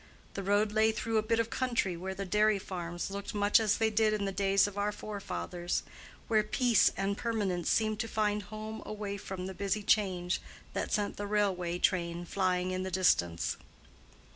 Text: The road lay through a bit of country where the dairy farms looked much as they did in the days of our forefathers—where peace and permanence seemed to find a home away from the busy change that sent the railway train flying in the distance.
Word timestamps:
The 0.33 0.41
road 0.41 0.71
lay 0.71 0.91
through 0.91 1.17
a 1.19 1.21
bit 1.21 1.39
of 1.39 1.51
country 1.51 1.95
where 1.95 2.15
the 2.15 2.25
dairy 2.25 2.57
farms 2.57 3.11
looked 3.11 3.35
much 3.35 3.59
as 3.59 3.77
they 3.77 3.91
did 3.91 4.15
in 4.15 4.25
the 4.25 4.31
days 4.31 4.65
of 4.65 4.75
our 4.75 4.91
forefathers—where 4.91 6.41
peace 6.41 6.91
and 6.97 7.15
permanence 7.15 7.69
seemed 7.69 7.99
to 7.99 8.07
find 8.07 8.41
a 8.41 8.45
home 8.45 8.81
away 8.83 9.17
from 9.17 9.45
the 9.45 9.53
busy 9.53 9.83
change 9.83 10.41
that 10.73 10.91
sent 10.91 11.17
the 11.17 11.27
railway 11.27 11.77
train 11.77 12.25
flying 12.25 12.71
in 12.71 12.81
the 12.81 12.89
distance. 12.89 13.57